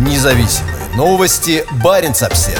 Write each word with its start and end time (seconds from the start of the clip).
Независимые 0.00 0.96
новости. 0.96 1.62
Барин 1.84 2.12
обсерва 2.12 2.58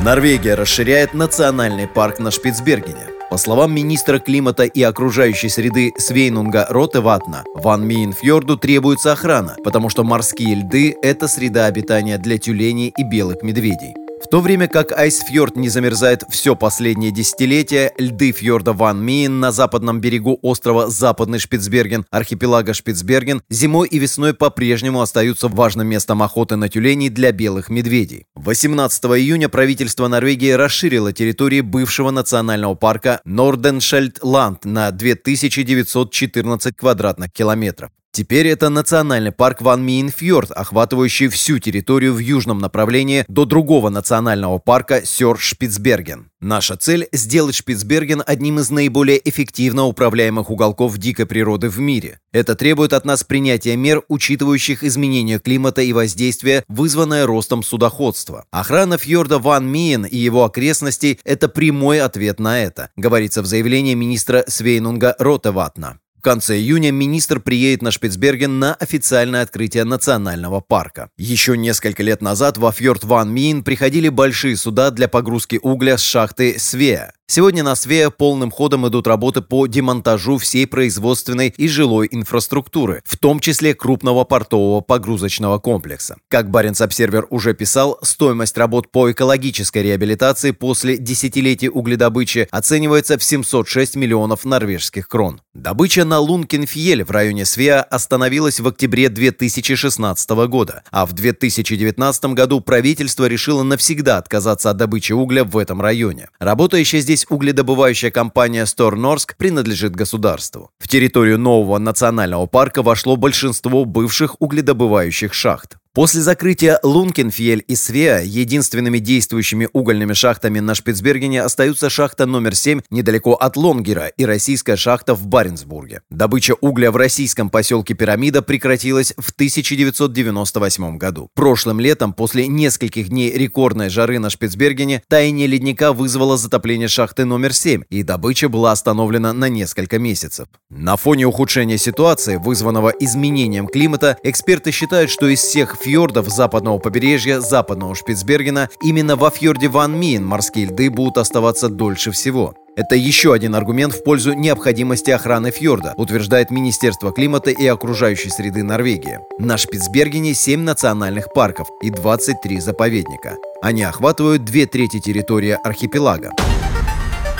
Норвегия 0.00 0.54
расширяет 0.54 1.14
национальный 1.14 1.88
парк 1.88 2.20
на 2.20 2.30
Шпицбергене. 2.30 3.08
По 3.28 3.38
словам 3.38 3.74
министра 3.74 4.20
климата 4.20 4.62
и 4.62 4.82
окружающей 4.84 5.48
среды 5.48 5.92
Свейнунга 5.98 6.64
Ротеватна, 6.70 7.42
Ван 7.56 7.84
Миенфьорду 7.84 8.56
требуется 8.56 9.10
охрана, 9.10 9.56
потому 9.64 9.88
что 9.88 10.04
морские 10.04 10.54
льды– 10.54 10.94
это 11.02 11.26
среда 11.26 11.66
обитания 11.66 12.18
для 12.18 12.38
тюленей 12.38 12.94
и 12.96 13.02
белых 13.02 13.42
медведей. 13.42 13.96
В 14.22 14.28
то 14.28 14.42
время 14.42 14.68
как 14.68 14.92
Айсфьорд 14.92 15.56
не 15.56 15.70
замерзает 15.70 16.24
все 16.28 16.54
последнее 16.54 17.10
десятилетие, 17.10 17.92
льды 17.96 18.32
фьорда 18.32 18.74
Ван 18.74 19.02
Миен 19.02 19.40
на 19.40 19.50
западном 19.50 20.00
берегу 20.02 20.38
острова 20.42 20.90
Западный 20.90 21.38
Шпицберген, 21.38 22.04
архипелага 22.10 22.74
Шпицберген, 22.74 23.42
зимой 23.48 23.88
и 23.88 23.98
весной 23.98 24.34
по-прежнему 24.34 25.00
остаются 25.00 25.48
важным 25.48 25.88
местом 25.88 26.22
охоты 26.22 26.56
на 26.56 26.68
тюленей 26.68 27.08
для 27.08 27.32
белых 27.32 27.70
медведей. 27.70 28.26
18 28.34 29.04
июня 29.06 29.48
правительство 29.48 30.06
Норвегии 30.06 30.50
расширило 30.50 31.14
территории 31.14 31.62
бывшего 31.62 32.10
национального 32.10 32.74
парка 32.74 33.22
Норденшельд-Ланд 33.24 34.64
на 34.64 34.90
2914 34.90 36.76
квадратных 36.76 37.32
километров. 37.32 37.90
Теперь 38.12 38.48
это 38.48 38.70
национальный 38.70 39.30
парк 39.30 39.62
Ван 39.62 39.84
Миенфьорд, 39.84 40.50
охватывающий 40.50 41.28
всю 41.28 41.60
территорию 41.60 42.12
в 42.12 42.18
южном 42.18 42.58
направлении 42.58 43.24
до 43.28 43.44
другого 43.44 43.88
национального 43.88 44.58
парка 44.58 45.02
Сёр-Шпицберген. 45.04 46.26
Наша 46.40 46.76
цель– 46.76 47.06
сделать 47.12 47.54
Шпицберген 47.54 48.24
одним 48.26 48.58
из 48.58 48.70
наиболее 48.70 49.20
эффективно 49.28 49.84
управляемых 49.84 50.50
уголков 50.50 50.98
дикой 50.98 51.26
природы 51.26 51.68
в 51.68 51.78
мире. 51.78 52.18
Это 52.32 52.56
требует 52.56 52.94
от 52.94 53.04
нас 53.04 53.22
принятия 53.22 53.76
мер, 53.76 54.02
учитывающих 54.08 54.82
изменения 54.82 55.38
климата 55.38 55.80
и 55.82 55.92
воздействия, 55.92 56.64
вызванное 56.66 57.26
ростом 57.26 57.62
судоходства. 57.62 58.44
Охрана 58.50 58.98
фьорда 58.98 59.38
Ван 59.38 59.68
Миен 59.68 60.04
и 60.04 60.16
его 60.16 60.44
окрестностей– 60.44 61.20
это 61.24 61.48
прямой 61.48 62.00
ответ 62.00 62.40
на 62.40 62.60
это, 62.60 62.90
говорится 62.96 63.40
в 63.42 63.46
заявлении 63.46 63.94
министра 63.94 64.42
Свейнунга 64.48 65.14
Ротеватна. 65.20 66.00
В 66.20 66.22
конце 66.22 66.58
июня 66.58 66.92
министр 66.92 67.40
приедет 67.40 67.80
на 67.80 67.90
Шпицберген 67.90 68.58
на 68.58 68.74
официальное 68.74 69.40
открытие 69.40 69.84
национального 69.84 70.60
парка. 70.60 71.08
Еще 71.16 71.56
несколько 71.56 72.02
лет 72.02 72.20
назад 72.20 72.58
во 72.58 72.72
фьорд 72.72 73.04
Ван 73.04 73.32
Мин 73.32 73.64
приходили 73.64 74.10
большие 74.10 74.58
суда 74.58 74.90
для 74.90 75.08
погрузки 75.08 75.58
угля 75.62 75.96
с 75.96 76.02
шахты 76.02 76.58
Свея. 76.58 77.14
Сегодня 77.32 77.62
на 77.62 77.76
Свея 77.76 78.10
полным 78.10 78.50
ходом 78.50 78.88
идут 78.88 79.06
работы 79.06 79.40
по 79.40 79.68
демонтажу 79.68 80.36
всей 80.38 80.66
производственной 80.66 81.54
и 81.56 81.68
жилой 81.68 82.08
инфраструктуры, 82.10 83.04
в 83.06 83.16
том 83.16 83.38
числе 83.38 83.72
крупного 83.72 84.24
портового 84.24 84.80
погрузочного 84.80 85.60
комплекса. 85.60 86.16
Как 86.26 86.50
Баренц-Обсервер 86.50 87.28
уже 87.30 87.54
писал, 87.54 88.00
стоимость 88.02 88.58
работ 88.58 88.90
по 88.90 89.12
экологической 89.12 89.84
реабилитации 89.84 90.50
после 90.50 90.96
десятилетий 90.96 91.68
угледобычи 91.68 92.48
оценивается 92.50 93.16
в 93.16 93.22
706 93.22 93.94
миллионов 93.94 94.44
норвежских 94.44 95.06
крон. 95.06 95.40
Добыча 95.54 96.04
на 96.04 96.18
Лункенфьеле 96.18 97.04
в 97.04 97.12
районе 97.12 97.44
Свея 97.44 97.82
остановилась 97.82 98.58
в 98.58 98.66
октябре 98.66 99.08
2016 99.08 100.30
года, 100.48 100.82
а 100.90 101.06
в 101.06 101.12
2019 101.12 102.24
году 102.34 102.60
правительство 102.60 103.26
решило 103.26 103.62
навсегда 103.62 104.18
отказаться 104.18 104.70
от 104.70 104.78
добычи 104.78 105.12
угля 105.12 105.44
в 105.44 105.56
этом 105.56 105.80
районе. 105.80 106.28
Работающая 106.40 106.98
здесь 106.98 107.19
угледобывающая 107.28 108.10
компания 108.10 108.66
Сторнорск 108.66 109.36
принадлежит 109.36 109.94
государству. 109.94 110.70
В 110.78 110.88
территорию 110.88 111.38
нового 111.38 111.78
национального 111.78 112.46
парка 112.46 112.82
вошло 112.82 113.16
большинство 113.16 113.84
бывших 113.84 114.36
угледобывающих 114.40 115.34
шахт. 115.34 115.76
После 115.92 116.20
закрытия 116.20 116.78
Лункенфьель 116.84 117.64
и 117.66 117.74
Свеа 117.74 118.20
единственными 118.22 119.00
действующими 119.00 119.68
угольными 119.72 120.12
шахтами 120.12 120.60
на 120.60 120.76
Шпицбергене 120.76 121.42
остаются 121.42 121.90
шахта 121.90 122.26
номер 122.26 122.54
7 122.54 122.82
недалеко 122.90 123.32
от 123.34 123.56
Лонгера 123.56 124.06
и 124.06 124.24
российская 124.24 124.76
шахта 124.76 125.16
в 125.16 125.26
Баренцбурге. 125.26 126.02
Добыча 126.08 126.54
угля 126.60 126.92
в 126.92 126.96
российском 126.96 127.50
поселке 127.50 127.94
Пирамида 127.94 128.40
прекратилась 128.42 129.14
в 129.18 129.32
1998 129.32 130.96
году. 130.96 131.28
Прошлым 131.34 131.80
летом, 131.80 132.12
после 132.12 132.46
нескольких 132.46 133.08
дней 133.08 133.32
рекордной 133.32 133.88
жары 133.88 134.20
на 134.20 134.30
Шпицбергене, 134.30 135.02
таяние 135.08 135.48
ледника 135.48 135.92
вызвало 135.92 136.36
затопление 136.36 136.86
шахты 136.86 137.24
номер 137.24 137.52
7, 137.52 137.82
и 137.90 138.04
добыча 138.04 138.48
была 138.48 138.70
остановлена 138.70 139.32
на 139.32 139.48
несколько 139.48 139.98
месяцев. 139.98 140.46
На 140.70 140.96
фоне 140.96 141.26
ухудшения 141.26 141.78
ситуации, 141.78 142.36
вызванного 142.36 142.90
изменением 142.90 143.66
климата, 143.66 144.16
эксперты 144.22 144.70
считают, 144.70 145.10
что 145.10 145.26
из 145.26 145.40
всех 145.40 145.79
фьордов 145.82 146.28
западного 146.28 146.78
побережья 146.78 147.40
западного 147.40 147.94
Шпицбергена 147.94 148.68
именно 148.82 149.16
во 149.16 149.30
фьорде 149.30 149.68
Ван 149.68 149.98
Миен 149.98 150.24
морские 150.24 150.66
льды 150.66 150.90
будут 150.90 151.18
оставаться 151.18 151.68
дольше 151.68 152.10
всего. 152.10 152.54
Это 152.76 152.94
еще 152.94 153.34
один 153.34 153.54
аргумент 153.54 153.92
в 153.92 154.04
пользу 154.04 154.32
необходимости 154.32 155.10
охраны 155.10 155.50
фьорда, 155.50 155.94
утверждает 155.96 156.50
Министерство 156.50 157.12
климата 157.12 157.50
и 157.50 157.66
окружающей 157.66 158.30
среды 158.30 158.62
Норвегии. 158.62 159.18
На 159.38 159.56
Шпицбергене 159.56 160.34
7 160.34 160.60
национальных 160.60 161.32
парков 161.32 161.68
и 161.82 161.90
23 161.90 162.60
заповедника. 162.60 163.36
Они 163.60 163.82
охватывают 163.82 164.44
две 164.44 164.66
трети 164.66 165.00
территории 165.00 165.58
архипелага. 165.62 166.30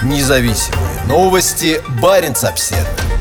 Независимые 0.02 1.04
новости. 1.06 1.80
Барин 2.02 2.34
обседный. 2.42 3.19